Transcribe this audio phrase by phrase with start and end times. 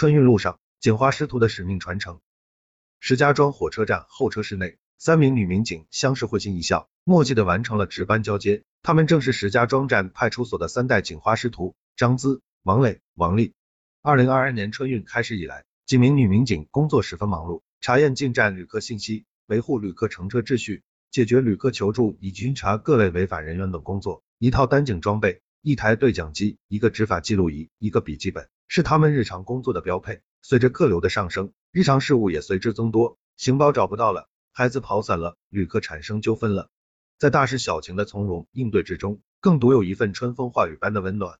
[0.00, 2.22] 春运路上，警花师徒的使命传承。
[3.00, 8.62] 石家庄火车站候车室内，三名女民警相视会心一笑，默契的完成了值班交接。
[8.82, 13.52] 她们正是石家庄站派出所的三代警花师徒张姿、王磊、王丽。
[14.00, 24.22] 二零二二年春运开始以来，几名女民警工作十分忙碌，查验进站旅客信息，维护旅客乘车秩序，解决旅客求助以及巡查各类违法人员等工作。
[24.38, 25.42] 一套单警装备。
[25.60, 30.20] 一台对讲机，一个执法记录仪，一个笔记本，是他们日常工作的标配。
[30.42, 33.18] 随着客流的上升，日常事务也随之增多。
[33.36, 36.70] 行包找不到了，孩子跑散了，旅客产生纠纷了，
[37.18, 41.36] 在大事小情的从容应对之中，更独有一份春风化雨般的温暖。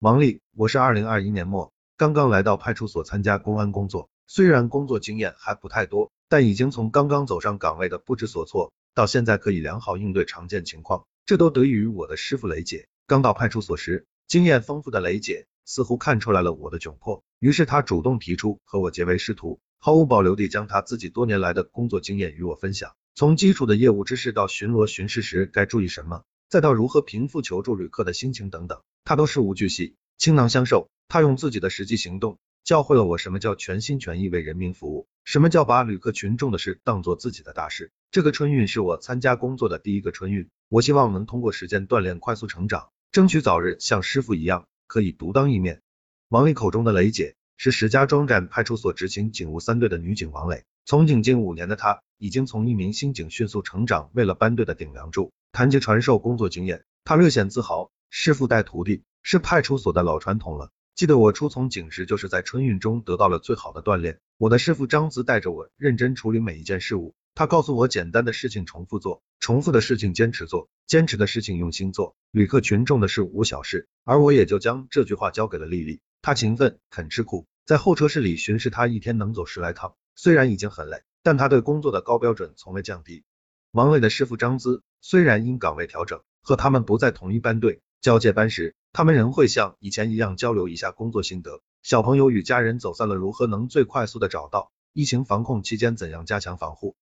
[0.00, 12.88] 王丽，我是二零二一年末刚刚来到派出所参加公安工作，虽然工作经验还不太多，但已经从刚刚走上岗位的不知所措，到现在可以良好应对常见情况，这都得益于我的师傅雷姐。
[13.06, 22.92] 刚到派出所时，经验丰富的雷姐似乎看出来了我的窘迫，于是他主动提出和我结为师徒，毫无保留地将他自己多年来的工作经验与我分享。
[23.14, 30.88] 从基础的业务知识到巡逻巡视时该注意什么，再到如何平复求助旅客的心情等等，他都事无巨细，倾囊相授。
[31.08, 37.92] 他用自己的实际行动教会了我什么叫全心全意为人民服务，什么叫把旅客群众的事当做自己的大事。
[38.10, 42.88] 这个春运是我参加工作的第一个春运，我希望能通过实践锻炼快速成长。
[43.10, 45.80] 争取早日像师傅一样可以独当一面。
[46.28, 50.64] 王丽口中的雷姐是石家庄站派出所执勤警务三队的女警王磊。
[50.84, 57.90] 从警近五年的她，已经从一名新警迅速成长为了班队的顶梁柱，谈及传授工作经验，她略显自豪。
[58.10, 60.70] 师傅带徒弟是派出所的老传统了。
[60.94, 64.18] 记得我初从警时，就是在春运中得到了最好的锻炼。
[64.36, 67.14] 我的师傅张子带着我认真处理每一件事物。
[67.34, 73.88] 他告诉我，简单的事情重复做，重复的事情坚持做，坚持的事情用心做，旅客群众的事无小事。
[74.04, 83.24] 而我也就将这句话交给了丽丽，她勤奋，肯吃苦，在候车室里巡视，她一天能走十来趟，虽然已经很累，但她对工作的高标准从未降低。
[83.72, 91.60] 王伟的师傅张姿，虽然因岗位调整和他们不在同一班队，交接班时，他们仍会像以前一样交流一下工作心得。
[91.82, 94.70] 小朋友与家人走散了，如何能最快速的找到？
[94.92, 96.94] 疫情防控期间怎样加强防护？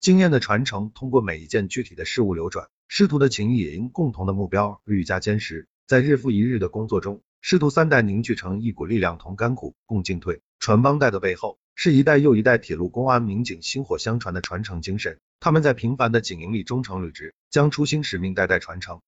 [0.00, 5.66] 经验的传承，通过每一件具体的事物流转，师徒的情谊也因共同的目标愈加坚实。
[5.88, 10.40] 在日复一日的工作中，师徒三代凝聚成一股力量，同甘苦共进退。
[10.60, 15.18] 传帮带的背后，是一代又一代铁路公安民警薪火相传的传承精神。
[15.40, 18.96] 他们在平凡的警营里忠诚履职，将初心使命代代传承。